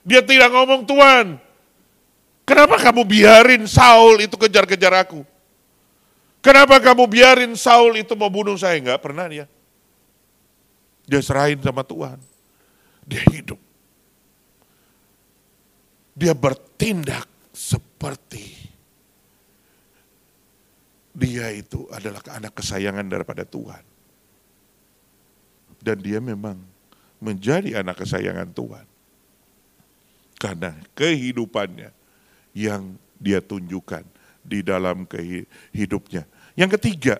Dia 0.00 0.24
tidak 0.24 0.48
ngomong 0.48 0.88
Tuhan, 0.88 1.36
kenapa 2.48 2.80
kamu 2.80 3.04
biarin 3.04 3.68
Saul 3.68 4.24
itu 4.24 4.36
kejar-kejar 4.40 5.04
aku? 5.04 5.33
Kenapa 6.44 6.76
kamu 6.76 7.08
biarin 7.08 7.52
Saul 7.56 8.04
itu 8.04 8.12
mau 8.12 8.28
bunuh 8.28 8.52
saya? 8.60 8.76
Enggak 8.76 9.00
pernah 9.00 9.24
dia. 9.24 9.48
Dia 11.08 11.20
serahin 11.24 11.56
sama 11.64 11.80
Tuhan. 11.80 12.20
Dia 13.08 13.24
hidup. 13.32 13.60
Dia 16.12 16.36
bertindak 16.36 17.24
seperti 17.50 18.64
dia 21.14 21.46
itu 21.54 21.86
adalah 21.94 22.18
anak 22.34 22.58
kesayangan 22.58 23.06
daripada 23.06 23.46
Tuhan. 23.46 23.86
Dan 25.78 26.02
dia 26.02 26.18
memang 26.18 26.58
menjadi 27.22 27.80
anak 27.80 28.02
kesayangan 28.02 28.50
Tuhan. 28.50 28.86
Karena 30.42 30.74
kehidupannya 30.98 31.94
yang 32.52 32.98
dia 33.22 33.38
tunjukkan 33.38 34.02
di 34.42 34.60
dalam 34.66 35.06
hidupnya. 35.70 36.26
Yang 36.54 36.78
ketiga, 36.78 37.18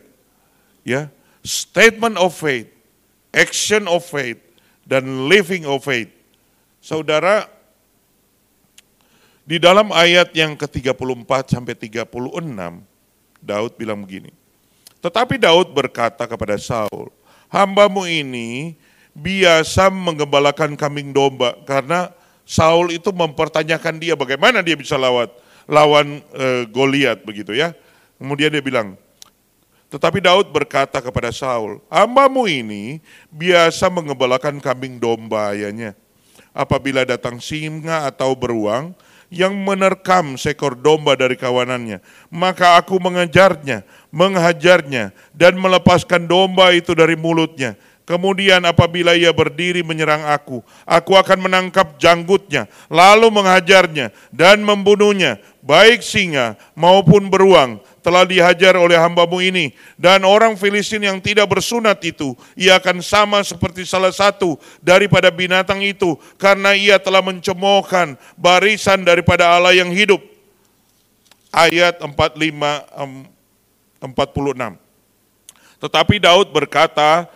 ya, 0.86 1.10
statement 1.42 2.14
of 2.16 2.34
faith, 2.34 2.70
action 3.34 3.90
of 3.90 4.06
faith, 4.06 4.38
dan 4.86 5.26
living 5.26 5.66
of 5.66 5.82
faith. 5.82 6.10
Saudara, 6.78 7.50
di 9.44 9.60
dalam 9.60 9.92
ayat 9.92 10.32
yang 10.32 10.56
ke-34 10.56 11.52
sampai 11.52 11.74
36, 11.76 12.08
Daud 13.44 13.72
bilang 13.76 14.00
begini, 14.00 14.32
Tetapi 15.04 15.36
Daud 15.36 15.76
berkata 15.76 16.24
kepada 16.24 16.56
Saul, 16.56 17.12
hambamu 17.52 18.08
ini 18.08 18.72
biasa 19.12 19.92
menggembalakan 19.92 20.80
kambing 20.80 21.12
domba, 21.12 21.60
karena 21.68 22.08
Saul 22.48 22.92
itu 22.96 23.12
mempertanyakan 23.12 24.00
dia 24.00 24.16
bagaimana 24.16 24.64
dia 24.64 24.76
bisa 24.76 24.96
lawat, 24.96 25.28
lawan 25.68 26.24
e, 26.32 26.64
Goliat 26.72 27.24
begitu 27.24 27.52
ya. 27.52 27.76
Kemudian 28.16 28.48
dia 28.48 28.64
bilang, 28.64 28.96
tetapi 29.94 30.18
Daud 30.18 30.50
berkata 30.50 30.98
kepada 30.98 31.30
Saul, 31.30 31.78
hambamu 31.86 32.50
ini 32.50 32.98
biasa 33.30 33.86
mengembalakan 33.86 34.58
kambing 34.58 34.98
domba 34.98 35.54
ayahnya. 35.54 35.94
Apabila 36.50 37.06
datang 37.06 37.38
singa 37.38 38.10
atau 38.10 38.34
beruang 38.34 38.90
yang 39.30 39.54
menerkam 39.54 40.34
seekor 40.34 40.74
domba 40.74 41.14
dari 41.14 41.38
kawanannya, 41.38 42.02
maka 42.26 42.74
aku 42.74 42.98
mengejarnya, 42.98 43.86
menghajarnya, 44.10 45.14
dan 45.30 45.54
melepaskan 45.62 46.26
domba 46.26 46.74
itu 46.74 46.90
dari 46.90 47.14
mulutnya. 47.14 47.78
Kemudian 48.04 48.60
apabila 48.68 49.16
ia 49.16 49.32
berdiri 49.32 49.80
menyerang 49.80 50.28
aku, 50.28 50.60
aku 50.84 51.16
akan 51.16 51.48
menangkap 51.48 51.96
janggutnya, 51.96 52.68
lalu 52.92 53.32
menghajarnya 53.32 54.12
dan 54.28 54.60
membunuhnya, 54.60 55.40
baik 55.64 56.04
singa 56.04 56.60
maupun 56.76 57.32
beruang, 57.32 57.80
telah 58.04 58.28
dihajar 58.28 58.76
oleh 58.76 59.00
hambamu 59.00 59.40
ini. 59.40 59.72
Dan 59.96 60.28
orang 60.28 60.52
Filistin 60.52 61.00
yang 61.00 61.16
tidak 61.16 61.48
bersunat 61.48 61.96
itu, 62.04 62.36
ia 62.52 62.76
akan 62.76 63.00
sama 63.00 63.40
seperti 63.40 63.88
salah 63.88 64.12
satu 64.12 64.60
daripada 64.84 65.32
binatang 65.32 65.80
itu, 65.80 66.20
karena 66.36 66.76
ia 66.76 67.00
telah 67.00 67.24
mencemoohkan 67.24 68.20
barisan 68.36 69.00
daripada 69.00 69.48
Allah 69.48 69.72
yang 69.72 69.88
hidup. 69.88 70.20
Ayat 71.48 72.04
45, 72.04 72.12
46. 74.04 74.76
Tetapi 75.80 76.14
Daud 76.20 76.52
berkata 76.52 77.32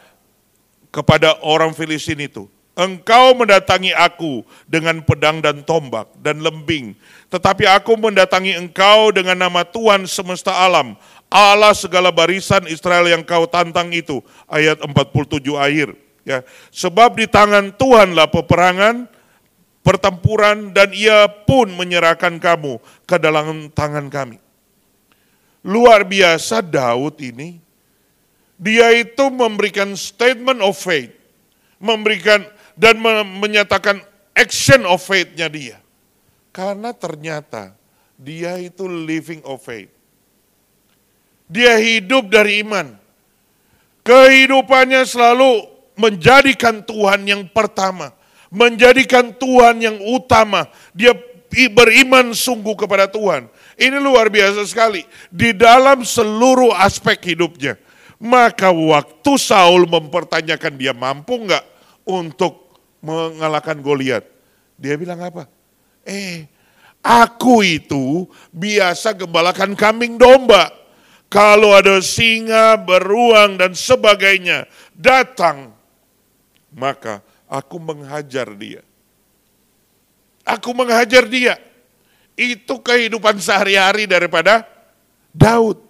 kepada 0.88 1.36
orang 1.44 1.76
Filistin 1.76 2.22
itu, 2.22 2.48
Engkau 2.78 3.34
mendatangi 3.34 3.90
aku 3.90 4.46
dengan 4.70 5.02
pedang 5.02 5.42
dan 5.42 5.66
tombak 5.66 6.14
dan 6.22 6.38
lembing, 6.38 6.94
tetapi 7.26 7.66
aku 7.66 7.98
mendatangi 7.98 8.54
engkau 8.54 9.10
dengan 9.10 9.34
nama 9.34 9.66
Tuhan 9.66 10.06
semesta 10.06 10.54
alam, 10.54 10.94
Allah 11.26 11.74
segala 11.74 12.14
barisan 12.14 12.70
Israel 12.70 13.10
yang 13.10 13.26
kau 13.26 13.50
tantang 13.50 13.90
itu. 13.90 14.22
Ayat 14.48 14.78
47 14.78 15.42
akhir. 15.58 15.92
Ya. 16.22 16.46
Sebab 16.72 17.20
di 17.20 17.28
tangan 17.28 17.74
Tuhanlah 17.74 18.30
peperangan, 18.32 19.10
pertempuran, 19.84 20.70
dan 20.70 20.94
ia 20.94 21.28
pun 21.28 21.68
menyerahkan 21.74 22.38
kamu 22.40 22.80
ke 23.04 23.18
dalam 23.20 23.68
tangan 23.74 24.08
kami. 24.08 24.40
Luar 25.66 26.06
biasa 26.06 26.64
Daud 26.64 27.20
ini, 27.20 27.60
dia 28.58 28.90
itu 28.90 29.30
memberikan 29.30 29.94
statement 29.94 30.58
of 30.58 30.74
faith, 30.74 31.14
memberikan 31.78 32.42
dan 32.74 32.98
menyatakan 33.38 34.02
action 34.34 34.82
of 34.82 34.98
faith-nya 34.98 35.46
dia. 35.46 35.78
Karena 36.50 36.90
ternyata 36.90 37.78
dia 38.18 38.58
itu 38.58 38.90
living 38.90 39.46
of 39.46 39.62
faith. 39.62 39.94
Dia 41.46 41.78
hidup 41.78 42.28
dari 42.28 42.66
iman. 42.66 42.98
Kehidupannya 44.02 45.06
selalu 45.06 45.70
menjadikan 45.94 46.82
Tuhan 46.82 47.24
yang 47.24 47.46
pertama. 47.46 48.10
Menjadikan 48.50 49.32
Tuhan 49.32 49.78
yang 49.78 49.96
utama. 50.02 50.66
Dia 50.92 51.14
beriman 51.72 52.34
sungguh 52.34 52.74
kepada 52.74 53.06
Tuhan. 53.08 53.46
Ini 53.78 53.96
luar 54.02 54.28
biasa 54.28 54.66
sekali. 54.66 55.06
Di 55.30 55.54
dalam 55.54 56.02
seluruh 56.02 56.74
aspek 56.74 57.32
hidupnya. 57.32 57.78
Maka 58.18 58.74
waktu 58.74 59.32
Saul 59.38 59.86
mempertanyakan 59.86 60.74
dia 60.74 60.90
mampu 60.90 61.38
nggak 61.38 61.62
untuk 62.02 62.74
mengalahkan 62.98 63.78
Goliat. 63.78 64.26
Dia 64.74 64.98
bilang 64.98 65.22
apa? 65.22 65.46
Eh, 66.02 66.50
aku 67.02 67.62
itu 67.62 68.26
biasa 68.50 69.14
gembalakan 69.14 69.78
kambing 69.78 70.18
domba. 70.18 70.70
Kalau 71.28 71.76
ada 71.76 72.00
singa, 72.00 72.80
beruang, 72.80 73.60
dan 73.60 73.76
sebagainya 73.76 74.64
datang, 74.96 75.76
maka 76.72 77.20
aku 77.44 77.76
menghajar 77.76 78.48
dia. 78.56 78.80
Aku 80.48 80.72
menghajar 80.72 81.28
dia. 81.28 81.60
Itu 82.32 82.80
kehidupan 82.80 83.36
sehari-hari 83.36 84.08
daripada 84.08 84.64
Daud. 85.36 85.87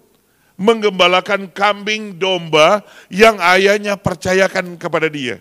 Menggembalakan 0.59 1.47
kambing 1.55 2.19
domba 2.19 2.83
yang 3.07 3.39
ayahnya 3.39 3.95
percayakan 3.95 4.75
kepada 4.75 5.07
dia. 5.07 5.39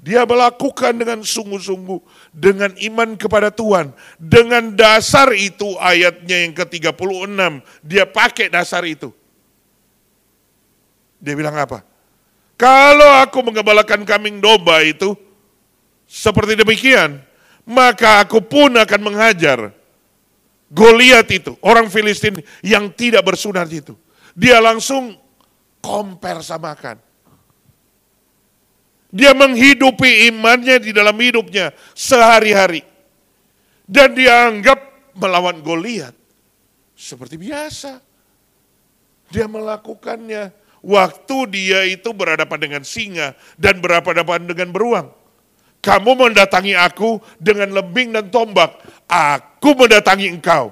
Dia 0.00 0.24
melakukan 0.24 0.96
dengan 0.96 1.20
sungguh-sungguh, 1.24 2.00
dengan 2.32 2.72
iman 2.76 3.16
kepada 3.16 3.48
Tuhan. 3.48 3.92
Dengan 4.20 4.72
dasar 4.72 5.32
itu 5.32 5.76
ayatnya 5.80 6.44
yang 6.44 6.52
ke-36, 6.56 7.60
dia 7.84 8.04
pakai 8.04 8.52
dasar 8.52 8.84
itu. 8.84 9.12
Dia 11.20 11.36
bilang 11.36 11.56
apa? 11.56 11.84
Kalau 12.56 13.08
aku 13.20 13.40
mengembalakan 13.44 14.04
kambing 14.04 14.40
domba 14.40 14.84
itu, 14.84 15.16
seperti 16.04 16.56
demikian, 16.56 17.20
maka 17.64 18.24
aku 18.24 18.40
pun 18.44 18.76
akan 18.76 19.00
menghajar 19.00 19.72
Goliat 20.70 21.26
itu, 21.34 21.58
orang 21.66 21.90
Filistin 21.90 22.46
yang 22.62 22.94
tidak 22.94 23.26
bersunat 23.26 23.66
itu. 23.74 23.98
Dia 24.36 24.62
langsung 24.62 25.16
compare 25.80 26.44
samakan 26.44 27.10
dia 29.10 29.34
menghidupi 29.34 30.30
imannya 30.30 30.78
di 30.78 30.94
dalam 30.94 31.18
hidupnya 31.18 31.74
sehari-hari. 31.98 32.86
Dan 33.90 34.14
dia 34.14 34.46
anggap 34.46 34.78
melawan 35.18 35.58
Goliat 35.66 36.14
seperti 36.94 37.34
biasa. 37.34 37.98
Dia 39.34 39.50
melakukannya 39.50 40.54
waktu 40.78 41.36
dia 41.50 41.82
itu 41.90 42.14
berhadapan 42.14 42.58
dengan 42.62 42.82
singa 42.86 43.34
dan 43.58 43.82
berhadapan 43.82 44.46
dengan 44.46 44.70
beruang. 44.70 45.10
Kamu 45.82 46.14
mendatangi 46.14 46.78
aku 46.78 47.18
dengan 47.42 47.74
lembing 47.74 48.14
dan 48.14 48.30
tombak. 48.30 48.78
Aku 49.10 49.74
mendatangi 49.74 50.30
engkau. 50.30 50.70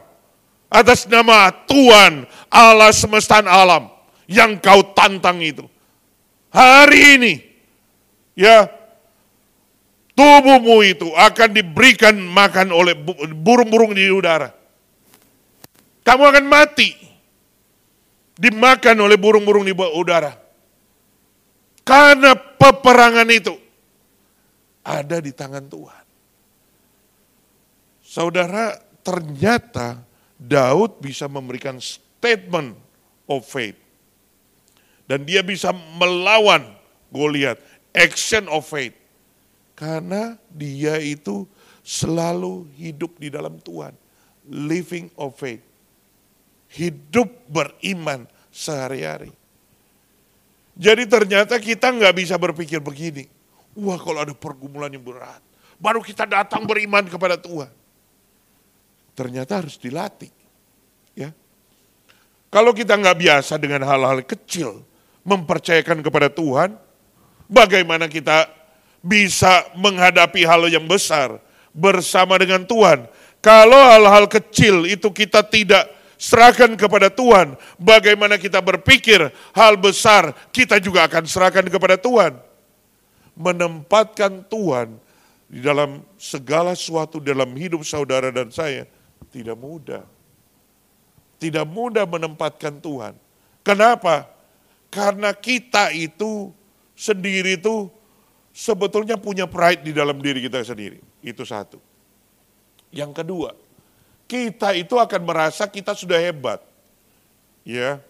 Atas 0.69 1.09
nama 1.09 1.49
Tuhan 1.65 2.29
Allah 2.53 2.93
semesta 2.93 3.41
alam 3.41 3.89
yang 4.29 4.61
kau 4.61 4.85
tantang 4.93 5.41
itu. 5.41 5.65
Hari 6.53 7.01
ini 7.17 7.35
ya 8.37 8.69
tubuhmu 10.13 10.85
itu 10.85 11.09
akan 11.17 11.49
diberikan 11.57 12.17
makan 12.21 12.69
oleh 12.73 12.93
burung-burung 13.33 13.97
di 13.97 14.13
udara. 14.13 14.53
Kamu 16.05 16.23
akan 16.25 16.45
mati. 16.49 16.93
Dimakan 18.39 18.97
oleh 19.03 19.19
burung-burung 19.19 19.67
di 19.67 19.75
udara. 19.75 20.31
Karena 21.83 22.37
peperangan 22.37 23.29
itu 23.33 23.57
ada 24.85 25.17
di 25.21 25.33
tangan 25.35 25.65
Tuhan. 25.69 26.05
Saudara, 28.05 28.73
ternyata 29.05 30.08
Daud 30.39 31.03
bisa 31.03 31.27
memberikan 31.27 31.83
statement 31.83 32.79
of 33.27 33.43
faith. 33.43 33.77
Dan 35.11 35.27
dia 35.27 35.43
bisa 35.43 35.75
melawan 35.75 36.79
Goliat, 37.09 37.57
action 37.97 38.45
of 38.53 38.69
faith. 38.69 38.93
Karena 39.73 40.37
dia 40.53 41.01
itu 41.01 41.49
selalu 41.81 42.69
hidup 42.77 43.17
di 43.17 43.33
dalam 43.33 43.57
Tuhan. 43.65 43.97
Living 44.49 45.09
of 45.17 45.33
faith. 45.41 45.65
Hidup 46.69 47.33
beriman 47.49 48.29
sehari-hari. 48.53 49.33
Jadi 50.79 51.09
ternyata 51.09 51.57
kita 51.57 51.91
nggak 51.91 52.15
bisa 52.15 52.37
berpikir 52.37 52.79
begini. 52.79 53.25
Wah 53.73 53.97
kalau 53.97 54.21
ada 54.23 54.37
pergumulan 54.37 54.93
yang 54.93 55.03
berat. 55.03 55.41
Baru 55.81 56.05
kita 56.05 56.29
datang 56.29 56.69
beriman 56.69 57.07
kepada 57.09 57.41
Tuhan. 57.41 57.71
Ternyata 59.19 59.59
harus 59.59 59.75
dilatih. 59.83 60.31
Ya. 61.19 61.35
Kalau 62.55 62.71
kita 62.71 62.95
nggak 62.95 63.19
biasa 63.19 63.59
dengan 63.59 63.83
hal-hal 63.83 64.23
kecil, 64.23 64.87
mempercayakan 65.27 66.07
kepada 66.07 66.31
Tuhan, 66.31 66.79
bagaimana 67.51 68.07
kita 68.07 68.47
bisa 69.03 69.67
menghadapi 69.75 70.47
hal 70.47 70.71
yang 70.71 70.87
besar 70.87 71.43
bersama 71.75 72.39
dengan 72.39 72.63
Tuhan. 72.63 73.11
Kalau 73.43 73.75
hal-hal 73.91 74.31
kecil 74.31 74.87
itu 74.87 75.11
kita 75.11 75.43
tidak 75.43 75.91
serahkan 76.15 76.79
kepada 76.79 77.11
Tuhan, 77.11 77.59
bagaimana 77.75 78.39
kita 78.39 78.63
berpikir 78.63 79.35
hal 79.51 79.75
besar 79.83 80.31
kita 80.55 80.79
juga 80.79 81.11
akan 81.11 81.27
serahkan 81.27 81.67
kepada 81.67 81.99
Tuhan. 81.99 82.39
Menempatkan 83.35 84.47
Tuhan 84.47 84.95
di 85.51 85.59
dalam 85.59 86.07
segala 86.19 86.79
sesuatu 86.79 87.19
dalam 87.19 87.51
hidup 87.59 87.83
saudara 87.83 88.31
dan 88.31 88.51
saya 88.51 88.87
tidak 89.29 89.57
mudah. 89.59 90.05
Tidak 91.39 91.67
mudah 91.67 92.05
menempatkan 92.07 92.83
Tuhan. 92.83 93.15
Kenapa? 93.63 94.27
Karena 94.89 95.31
kita 95.37 95.93
itu 95.95 96.51
sendiri 96.99 97.61
itu 97.61 97.87
sebetulnya 98.51 99.15
punya 99.15 99.47
pride 99.47 99.87
di 99.87 99.93
dalam 99.95 100.19
diri 100.19 100.43
kita 100.43 100.65
sendiri. 100.65 100.99
Itu 101.23 101.47
satu. 101.47 101.79
Yang 102.91 103.23
kedua, 103.23 103.51
kita 104.27 104.75
itu 104.75 104.97
akan 104.97 105.23
merasa 105.23 105.69
kita 105.69 105.93
sudah 105.95 106.19
hebat. 106.19 106.65
Ya. 107.63 108.01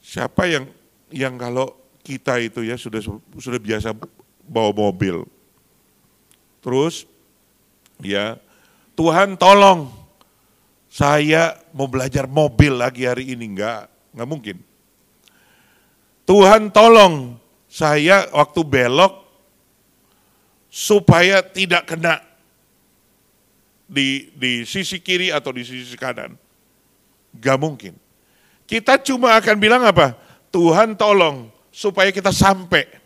Siapa 0.00 0.46
yang 0.46 0.70
yang 1.10 1.34
kalau 1.34 1.74
kita 2.06 2.38
itu 2.38 2.62
ya 2.62 2.78
sudah 2.78 3.02
sudah 3.36 3.58
biasa 3.58 3.90
bawa 4.46 4.70
mobil. 4.70 5.26
Terus 6.62 7.10
ya, 8.00 8.40
Tuhan 8.96 9.36
tolong 9.36 9.92
saya 10.88 11.60
mau 11.76 11.86
belajar 11.86 12.24
mobil 12.24 12.72
lagi 12.72 13.04
hari 13.04 13.36
ini, 13.36 13.52
enggak, 13.52 13.88
enggak 14.16 14.28
mungkin. 14.28 14.56
Tuhan 16.26 16.74
tolong 16.74 17.38
saya 17.70 18.26
waktu 18.34 18.60
belok 18.66 19.14
supaya 20.66 21.40
tidak 21.40 21.86
kena 21.86 22.18
di, 23.86 24.34
di 24.34 24.66
sisi 24.66 24.98
kiri 24.98 25.30
atau 25.30 25.54
di 25.54 25.62
sisi 25.62 25.94
kanan. 25.94 26.34
Gak 27.38 27.58
mungkin. 27.60 27.94
Kita 28.66 28.98
cuma 28.98 29.38
akan 29.38 29.56
bilang 29.62 29.86
apa? 29.86 30.18
Tuhan 30.50 30.98
tolong 30.98 31.48
supaya 31.70 32.10
kita 32.10 32.34
sampai. 32.34 33.05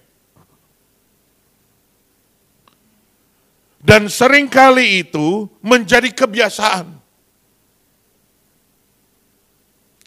Dan 3.81 4.13
sering 4.13 4.45
kali 4.53 5.09
itu 5.09 5.49
menjadi 5.65 6.13
kebiasaan. 6.13 7.01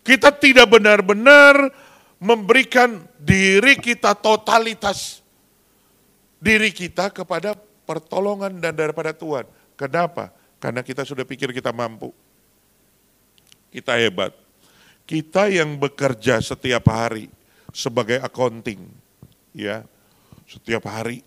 Kita 0.05 0.29
tidak 0.29 0.69
benar-benar 0.69 1.73
memberikan 2.21 3.01
diri 3.17 3.73
kita 3.81 4.13
totalitas 4.13 5.23
diri 6.43 6.75
kita 6.75 7.07
kepada 7.07 7.55
pertolongan 7.87 8.59
dan 8.59 8.75
daripada 8.75 9.15
Tuhan. 9.15 9.47
Kenapa? 9.79 10.29
Karena 10.59 10.83
kita 10.83 11.07
sudah 11.07 11.23
pikir 11.23 11.55
kita 11.55 11.71
mampu. 11.71 12.11
Kita 13.71 13.95
hebat. 13.95 14.35
Kita 15.07 15.47
yang 15.47 15.79
bekerja 15.79 16.43
setiap 16.43 16.87
hari 16.91 17.31
sebagai 17.71 18.19
accounting, 18.23 18.87
ya, 19.51 19.83
setiap 20.47 20.87
hari 20.87 21.23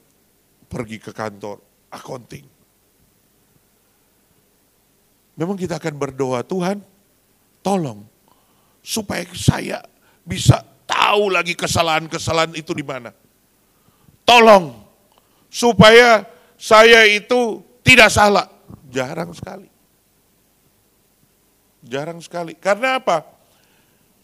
pergi 0.69 0.97
ke 0.97 1.13
kantor 1.13 1.61
accounting. 1.91 2.47
Memang 5.37 5.61
kita 5.61 5.77
akan 5.77 5.95
berdoa, 6.01 6.41
Tuhan, 6.41 6.81
tolong 7.61 8.09
supaya 8.81 9.27
saya 9.37 9.85
bisa 10.25 10.65
tahu 10.89 11.29
lagi 11.29 11.53
kesalahan-kesalahan 11.53 12.57
itu 12.57 12.73
di 12.73 12.81
mana. 12.81 13.13
Tolong 14.25 14.73
supaya 15.53 16.25
saya 16.57 17.05
itu 17.05 17.61
tidak 17.85 18.09
salah. 18.09 18.49
Jarang 18.89 19.37
sekali. 19.37 19.69
Jarang 21.85 22.19
sekali. 22.19 22.57
Karena 22.57 22.97
apa? 22.97 23.23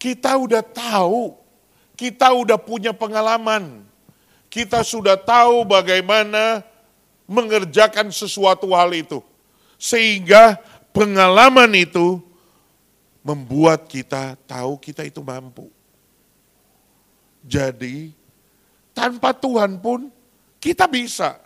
Kita 0.01 0.35
udah 0.35 0.65
tahu, 0.65 1.37
kita 1.95 2.35
udah 2.35 2.59
punya 2.59 2.91
pengalaman. 2.91 3.87
Kita 4.51 4.83
sudah 4.83 5.15
tahu 5.15 5.63
bagaimana 5.69 6.67
mengerjakan 7.33 8.13
sesuatu 8.13 8.77
hal 8.77 8.93
itu. 8.93 9.25
Sehingga 9.81 10.61
pengalaman 10.93 11.73
itu 11.73 12.21
membuat 13.25 13.89
kita 13.89 14.37
tahu 14.45 14.77
kita 14.77 15.09
itu 15.09 15.25
mampu. 15.25 15.73
Jadi, 17.43 18.13
tanpa 18.95 19.33
Tuhan 19.35 19.81
pun 19.81 20.13
kita 20.63 20.87
bisa. 20.87 21.41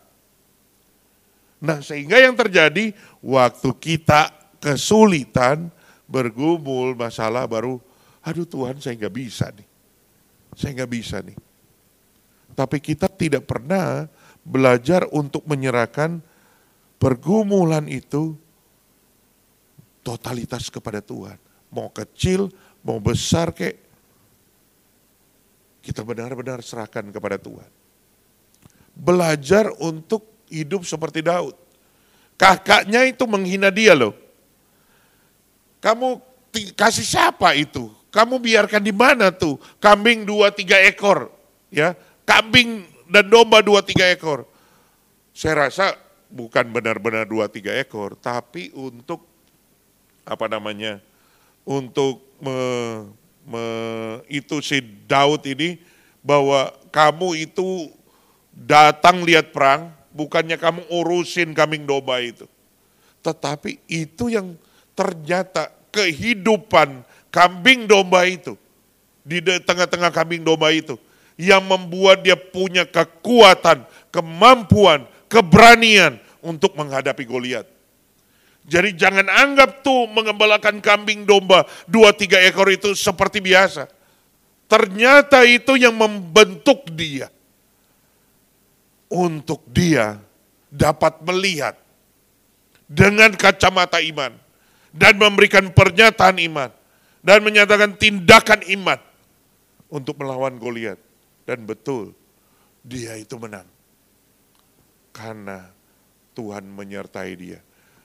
Nah, 1.56 1.80
sehingga 1.80 2.20
yang 2.20 2.36
terjadi 2.36 2.92
waktu 3.24 3.70
kita 3.80 4.28
kesulitan, 4.60 5.72
bergumul, 6.04 6.92
masalah 6.92 7.48
baru, 7.48 7.80
aduh 8.20 8.44
Tuhan 8.44 8.76
saya 8.82 8.98
nggak 9.00 9.14
bisa 9.16 9.48
nih. 9.56 9.68
Saya 10.52 10.70
nggak 10.82 10.92
bisa 10.92 11.16
nih. 11.24 11.36
Tapi 12.56 12.80
kita 12.80 13.08
tidak 13.12 13.44
pernah 13.44 14.08
belajar 14.46 15.10
untuk 15.10 15.42
menyerahkan 15.50 16.22
pergumulan 17.02 17.90
itu 17.90 18.38
totalitas 20.06 20.70
kepada 20.70 21.02
Tuhan 21.02 21.36
mau 21.76 21.90
kecil, 21.90 22.48
mau 22.80 22.96
besar 23.02 23.50
kek, 23.50 23.76
kita 25.82 26.00
benar-benar 26.00 26.62
serahkan 26.62 27.04
kepada 27.10 27.36
Tuhan. 27.38 27.70
Belajar 28.96 29.68
untuk 29.76 30.24
hidup 30.48 30.88
seperti 30.88 31.20
Daud. 31.20 31.52
Kakaknya 32.40 33.04
itu 33.04 33.24
menghina 33.28 33.68
dia 33.68 33.92
loh. 33.92 34.16
Kamu 35.84 36.20
kasih 36.72 37.04
siapa 37.04 37.52
itu? 37.52 37.92
Kamu 38.08 38.40
biarkan 38.40 38.80
di 38.80 38.92
mana 38.96 39.28
tuh? 39.28 39.60
Kambing 39.76 40.24
dua 40.24 40.48
tiga 40.48 40.80
ekor, 40.80 41.28
ya, 41.68 41.92
kambing 42.24 42.88
dan 43.06 43.24
domba 43.30 43.62
dua 43.62 43.82
tiga 43.82 44.06
ekor. 44.10 44.46
Saya 45.36 45.68
rasa 45.68 45.94
bukan 46.30 46.70
benar-benar 46.70 47.26
dua 47.26 47.46
tiga 47.46 47.74
ekor, 47.74 48.18
tapi 48.18 48.74
untuk 48.74 49.22
apa 50.26 50.50
namanya 50.50 50.98
untuk 51.62 52.22
me, 52.42 52.58
me, 53.46 53.64
itu 54.26 54.58
si 54.58 54.82
Daud 55.06 55.46
ini 55.46 55.78
bahwa 56.22 56.74
kamu 56.90 57.46
itu 57.46 57.90
datang 58.50 59.22
lihat 59.22 59.54
perang, 59.54 59.94
bukannya 60.10 60.58
kamu 60.58 60.82
urusin 60.90 61.54
kambing 61.54 61.86
domba 61.86 62.18
itu. 62.18 62.50
Tetapi 63.22 63.82
itu 63.86 64.30
yang 64.30 64.58
ternyata 64.98 65.70
kehidupan 65.94 67.04
kambing 67.30 67.86
domba 67.86 68.26
itu 68.26 68.56
di 69.26 69.42
tengah-tengah 69.42 70.14
kambing 70.14 70.46
domba 70.46 70.70
itu 70.70 70.96
yang 71.36 71.60
membuat 71.64 72.24
dia 72.24 72.34
punya 72.34 72.88
kekuatan, 72.88 73.84
kemampuan, 74.08 75.04
keberanian 75.28 76.16
untuk 76.40 76.72
menghadapi 76.76 77.24
Goliat. 77.28 77.68
Jadi 78.66 78.98
jangan 78.98 79.30
anggap 79.30 79.86
tuh 79.86 80.10
mengembalakan 80.10 80.82
kambing 80.82 81.22
domba 81.22 81.62
dua 81.86 82.10
tiga 82.10 82.42
ekor 82.42 82.66
itu 82.66 82.98
seperti 82.98 83.38
biasa. 83.38 83.86
Ternyata 84.66 85.46
itu 85.46 85.78
yang 85.78 85.94
membentuk 85.94 86.90
dia. 86.90 87.30
Untuk 89.06 89.62
dia 89.70 90.18
dapat 90.66 91.22
melihat 91.22 91.78
dengan 92.90 93.30
kacamata 93.38 94.02
iman. 94.02 94.34
Dan 94.90 95.14
memberikan 95.14 95.70
pernyataan 95.70 96.42
iman. 96.42 96.74
Dan 97.22 97.46
menyatakan 97.46 97.94
tindakan 97.94 98.66
iman. 98.66 98.98
untuk 99.86 100.18
melawan 100.18 100.58
Goliat. 100.58 100.98
Dan 101.46 101.62
betul, 101.62 102.10
dia 102.82 103.14
itu 103.14 103.38
menang. 103.38 103.70
Karena 105.14 105.70
Tuhan 106.34 106.66
menyertai 106.66 107.32
dia. 107.38 107.62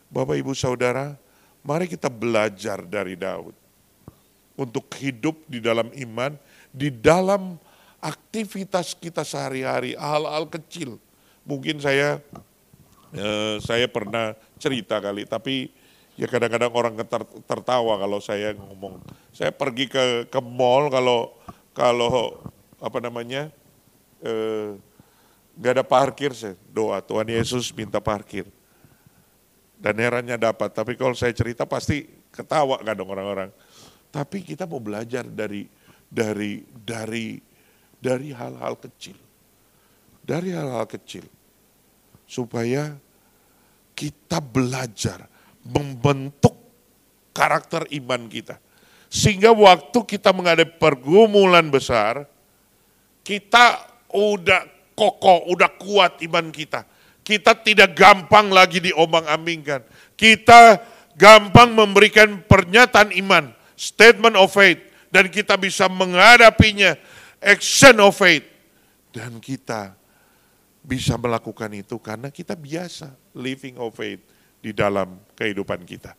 Bapak 0.08 0.38
Ibu 0.38 0.54
Saudara, 0.54 1.18
mari 1.66 1.90
kita 1.90 2.08
belajar 2.08 2.86
dari 2.86 3.18
Daud. 3.18 3.58
Untuk 4.56 4.88
hidup 5.02 5.42
di 5.50 5.58
dalam 5.58 5.90
iman, 5.90 6.38
di 6.70 6.94
dalam 6.94 7.58
aktivitas 7.98 8.94
kita 8.94 9.26
sehari-hari, 9.26 9.98
hal-hal 9.98 10.46
kecil. 10.46 11.02
Mungkin 11.42 11.82
saya 11.82 12.22
eh, 13.12 13.58
saya 13.58 13.90
pernah 13.90 14.38
cerita 14.62 15.02
kali, 15.02 15.26
tapi 15.26 15.74
ya 16.14 16.30
kadang-kadang 16.30 16.70
orang 16.72 16.96
tertawa 17.50 17.98
kalau 17.98 18.22
saya 18.22 18.54
ngomong. 18.54 19.02
Saya 19.34 19.50
pergi 19.50 19.90
ke 19.90 20.30
ke 20.30 20.40
mall 20.44 20.94
kalau 20.94 21.34
kalau 21.72 22.38
apa 22.82 22.98
namanya 22.98 23.54
eh, 24.26 24.74
nggak 25.54 25.74
ada 25.78 25.86
parkir 25.86 26.34
saya 26.34 26.58
doa 26.74 26.98
Tuhan 27.00 27.30
Yesus 27.30 27.70
minta 27.72 28.02
parkir. 28.02 28.50
Dan 29.82 29.98
herannya 29.98 30.38
dapat 30.38 30.74
tapi 30.74 30.94
kalau 30.98 31.14
saya 31.18 31.34
cerita 31.34 31.66
pasti 31.66 32.06
ketawa 32.34 32.82
dong 32.82 33.10
orang-orang. 33.10 33.50
Tapi 34.12 34.44
kita 34.44 34.68
mau 34.68 34.82
belajar 34.82 35.26
dari 35.26 35.66
dari 36.06 36.62
dari 36.70 37.40
dari 37.98 38.30
hal-hal 38.30 38.78
kecil. 38.78 39.18
Dari 40.22 40.54
hal-hal 40.54 40.86
kecil. 40.86 41.26
Supaya 42.30 42.94
kita 43.98 44.38
belajar 44.38 45.26
membentuk 45.66 46.58
karakter 47.34 47.90
iman 48.02 48.30
kita. 48.30 48.62
Sehingga 49.12 49.52
waktu 49.52 50.08
kita 50.08 50.32
menghadapi 50.32 50.80
pergumulan 50.80 51.68
besar, 51.68 52.31
kita 53.22 53.86
udah 54.12 54.68
kokoh, 54.98 55.50
udah 55.50 55.70
kuat 55.80 56.22
iman 56.26 56.50
kita. 56.50 56.86
Kita 57.22 57.54
tidak 57.58 57.94
gampang 57.94 58.50
lagi 58.50 58.82
diombang-ambingkan. 58.82 59.86
Kita 60.18 60.82
gampang 61.16 61.74
memberikan 61.74 62.42
pernyataan 62.46 63.14
iman, 63.26 63.54
statement 63.78 64.36
of 64.38 64.50
faith. 64.52 64.82
Dan 65.12 65.28
kita 65.28 65.60
bisa 65.60 65.86
menghadapinya, 65.92 66.98
action 67.44 68.00
of 68.02 68.18
faith. 68.18 68.48
Dan 69.12 69.44
kita 69.44 69.94
bisa 70.82 71.14
melakukan 71.20 71.70
itu 71.78 72.02
karena 72.02 72.34
kita 72.34 72.58
biasa 72.58 73.14
living 73.38 73.78
of 73.78 73.94
faith 73.94 74.24
di 74.62 74.74
dalam 74.74 75.22
kehidupan 75.38 75.86
kita. 75.86 76.18